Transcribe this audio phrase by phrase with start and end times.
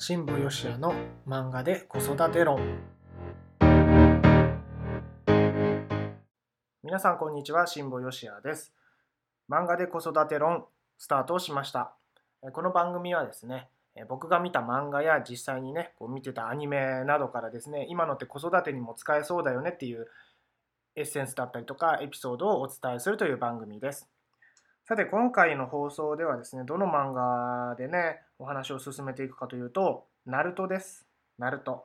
[0.00, 0.94] 新保義也の
[1.26, 2.60] 漫画で子育て論。
[6.84, 8.72] 皆さんこんにちは新保義也です。
[9.50, 10.66] 漫画で子育て論
[10.98, 11.96] スタートしました。
[12.52, 13.70] この番組はですね
[14.08, 20.06] 僕が見た漫画や実際にねこう見てたアニメなどからですね今のって子育てにも使えそうだよねっていう
[20.94, 24.08] エッセンスだったりとかエピソードをお伝えするという番組です。
[24.88, 31.04] さて今回の放送ではですねどの漫画でねお話を進めていくかというとナルトです。
[31.38, 31.84] ナルト。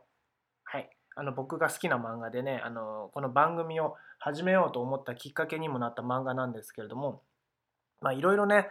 [0.63, 0.89] はい。
[1.13, 7.21] あの僕が好きな漫画でねあのこの番組を始めようと思ったきっかけにもなった漫画なんですけれども
[7.99, 8.69] まあいろいろね、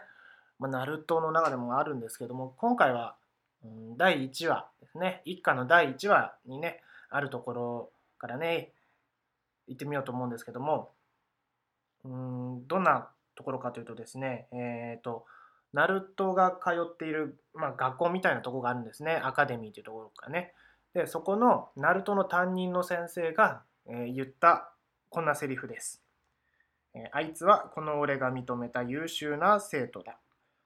[0.58, 3.16] まあ、ナルトの中でもあるんですけども今回は、
[3.62, 5.20] うん、第1話ですね。
[5.26, 6.80] 一家の第1話にね
[7.10, 8.72] あるところからね
[9.68, 10.88] 行ってみようと思うんですけども
[12.06, 13.10] うんどんな
[13.42, 15.26] ところかというとですね、えっ、ー、と、
[15.72, 19.20] ナルトが通っている、まあ、学校みたいなところがあるんですね。
[19.22, 20.52] アカデミーというところかね。
[20.94, 24.72] で、そこのナルトの担任の先生が、えー、言った
[25.08, 26.02] こんなセリフです、
[26.94, 30.18] えー、あいつはこの俺が認めた優秀な生徒だ。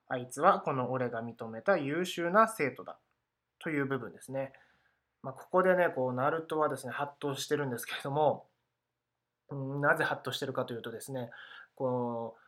[0.09, 2.99] あいつはこの俺が認めた優秀な生徒だ。
[3.59, 4.53] という部分ですね。
[5.23, 8.47] まあ、ここでね、こう、ナルトはですね、ハッとしてるんですけれども、
[9.49, 11.31] うん、なぜハッとしてるかというとですね、
[11.75, 12.46] こう、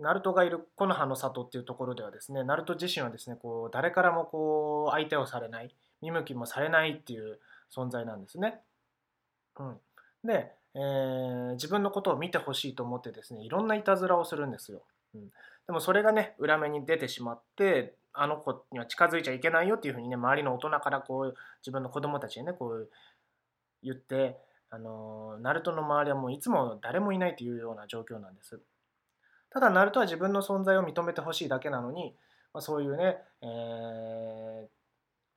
[0.00, 7.38] ナルトがいる木の葉の里っていうところではですねナルト自身はですねこう誰からもこう相手をされない見向きもされないっていう
[7.74, 8.60] 存在なんですね。
[9.58, 9.76] うん、
[10.24, 14.82] で、えー、自分のことを見てほしいと思ってですねいろんないたずらをするんですよ。
[15.14, 15.28] うん、
[15.66, 22.90] でもそれがね裏目に出てしまってあの子には近づいちゃいけないよっていうふうにね周りの大人からこう自分の子供たちにねこう
[23.82, 24.38] 言って
[24.70, 28.60] あのナルトの周りはもういつも誰もいないというような状況なんです。
[29.50, 32.14] ただ、ナルトは自分の存在を認めてほしいだけなのに、
[32.52, 34.68] まあ、そういうね、えー、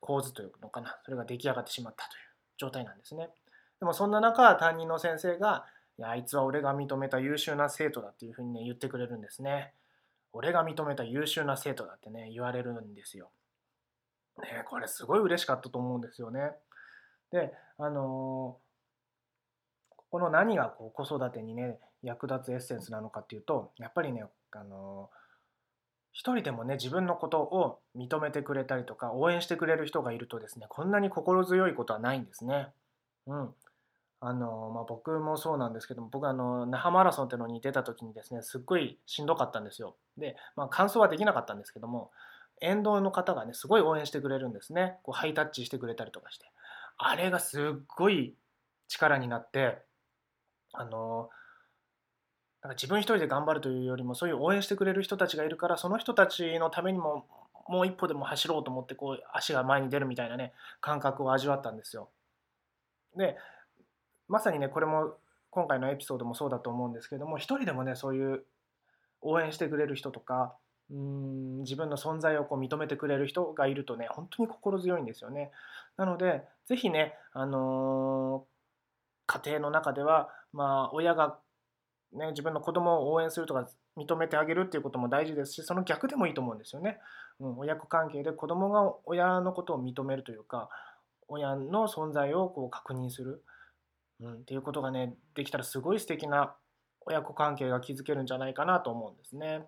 [0.00, 2.20] 構図というのかな、それが出来上がってしまったという
[2.56, 3.30] 状態なんですね。
[3.80, 5.66] でもそんな中、担任の先生が、
[5.98, 9.72] いや、あいつは俺が認めた優秀な生徒だっていうふうにね、言ってくれるんですね。
[10.32, 13.30] 俺が認めた優秀な生徒だってね、言われるんですよ。
[14.42, 16.52] ね、これすごい嬉しかったと思うんですよね。
[17.30, 25.10] で、あのー、ここの何がこう子育てにね役立つエッセンスなのかっていうとやっぱりねあの
[26.12, 32.68] 一人でもね自分のことを認めてくれたりとか応援してくれる人がいるとですねこんなに心強いことはないんですね。
[33.26, 33.54] うん
[34.20, 39.96] あのまあ、僕もそうなんですけども僕あの那覇マラソンっていうのに出た時にですねすっごいしんどかったんですよ。
[40.16, 42.10] で、まあ、完走はできなかったんですけども
[42.62, 46.46] 沿道の方がねすごい応援してくれるんですねこうハイタッチしてくれたりとかして
[46.96, 48.34] あれがすっごい
[48.88, 49.78] 力になって
[50.72, 51.28] あの
[52.68, 57.26] んか自分一人で頑張るというよりもそういう応援してくれる人たちがいるからその人たちのためにも
[57.68, 62.10] もう一歩でも走ろうと思ってこう足が前に出るみたいなね感覚を味わったんですよ。
[63.16, 63.36] で
[64.28, 65.14] まさにねこれも
[65.50, 68.44] 今回のエピソードもそうだと思うんですけども一人でもねそういう
[69.20, 70.54] 応援してくれる人とか
[70.90, 75.50] うん自分の存在をこう認めてくれる人がいるとね本当に心強いんですよね。
[75.96, 81.38] なので是非ね、あのー、家庭の中では、まあ、親が
[82.14, 86.98] ね、自分の子供を応援するとか認めてあげるっていうことも大事ですしその逆でもいいと思うんですよね。
[87.40, 90.68] うん、親子関係で子供が親のことを認めるというか
[91.26, 93.42] 親の存在をこう確認する、
[94.20, 96.54] うん、っていうことがねできたらすごい素敵な
[97.00, 99.66] 親子関係が築けるんじゃないかなと思うんですね。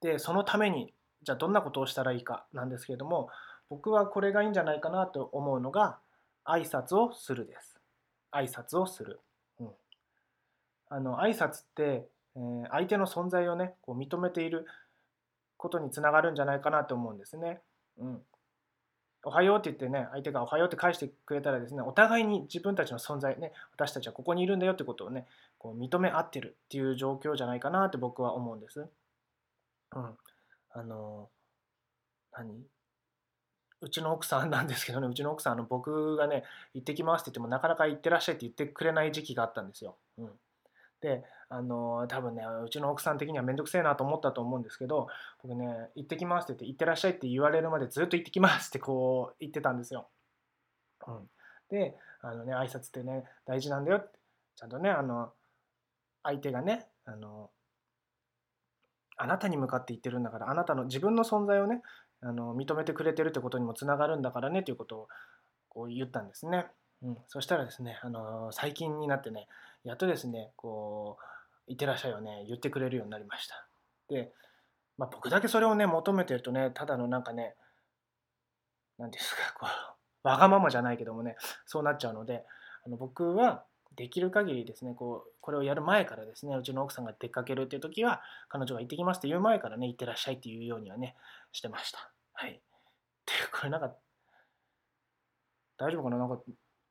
[0.00, 3.28] でそのためにじゃあどんなことをしたらいいかなんですけれども
[3.68, 5.98] 僕はこれがいいんじゃないかなと思うのが
[6.44, 7.80] 挨拶をするです。
[8.32, 9.20] 挨拶をする。
[10.90, 14.66] あの挨拶って、えー、相手の存在をねこう認めている
[15.56, 17.60] ことにつながるんじゃないかなと思うんですね。
[17.98, 18.22] うん、
[19.24, 25.26] おはようって言ってね相手がおはようって返してくれたらですねお互いに自分たちの存在ね私たちはここにいるんだよってことをね
[25.58, 28.80] こう認め合ってるっていう状況じゃないかなって僕は思うんです。
[28.80, 30.18] うん、
[30.72, 31.28] あの
[32.32, 32.64] 何？
[33.82, 36.44] うちの奥さんなんですけどねうちの奥さんあの僕がね
[36.74, 39.96] 行ってきますって言ってもなかなか行ってらっしゃいって言ってくれない時期があったんですよ。
[40.18, 40.30] うん
[41.00, 45.08] であの多分ねうちの奥さん的には面倒くせえなと思ったと思うんですけど
[45.42, 45.66] 僕ね
[45.96, 50.08] 「行ってきます」って言って「行ってらっしゃい」って言われるまでずっと「行ってきます」ってこう言ってたんですよ。
[51.06, 51.30] うん、
[51.70, 54.18] であのね挨拶ってね大事なんだよって
[54.56, 55.32] ちゃんとねあの
[56.22, 57.50] 相手がねあの
[59.16, 61.82] あなたに向かって言ってるんだからあなたの自分の存在をね
[62.22, 65.08] あの認めてくれてるってことにもつながるんだからねということを
[65.68, 66.66] こう言ったんですね。
[67.02, 69.48] うん、そしたらですね、あの最近になってね
[69.84, 71.18] やっとですね、こ
[71.68, 73.66] う、いってらっしゃいをね、言ってくれるようになりました。
[74.08, 74.32] で、
[74.98, 77.54] まあ、僕だけそれをね、求めてるとね、ただのなんかね、
[78.98, 79.66] 何ですかこ
[80.24, 82.44] うわがままじゃないけどもねそうなっちゃうので
[82.84, 83.64] あの僕は
[83.96, 88.20] できる限りですねこうこれをやる前からですねうちの奥さんが出かけるっていう時は
[88.50, 91.16] 彼女が行ってきますって言う前からね行ってらっしゃいっていうようにはね
[91.52, 92.10] してました。
[92.34, 92.50] はい。
[92.50, 92.54] っ
[93.24, 93.90] ていうこれなんか
[95.78, 96.18] 大丈夫かな？
[96.18, 96.42] なんか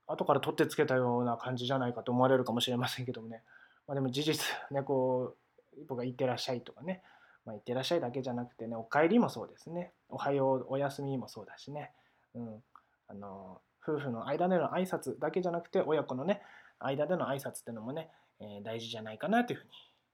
[0.10, 3.44] 後から取ってつけたような感じじゃないかと思われるかもしれませんけどもね、
[3.88, 5.36] まあ、でも事実ねこ
[5.74, 7.04] う僕が行ってらっしゃいとかね、
[7.46, 9.94] まあ、行ってらっしゃいだけじゃなくてねお帰りもそうですね。
[10.10, 11.94] おはようおやすみもそうだしね、
[12.34, 12.64] うん、
[13.08, 16.42] あの夫婦の間での挨拶だけじゃなくて親子のね
[16.80, 19.72] 間での挨拶ってのもね、えー、大事じゃないかなというふうに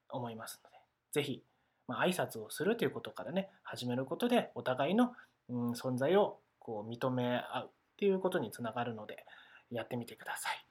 [0.09, 0.75] 思いますので。
[1.11, 1.43] 是非、
[1.87, 5.15] まあ、挨拶をするということからね始めることでお互いの、
[5.47, 9.25] うん、存在をこう認め合うっていうことにつながるので
[9.71, 10.65] やってみてください。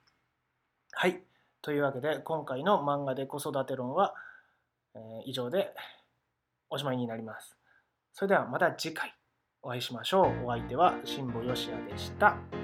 [0.92, 1.22] はい。
[1.62, 4.14] というわけで今回の漫画で子育て論は、
[4.94, 5.74] え、以上で
[6.70, 7.56] おしまいになります。
[8.12, 9.14] それではまた次回
[9.62, 10.46] お会いしましょう。
[10.46, 12.63] お相手は辛坊よしやでした。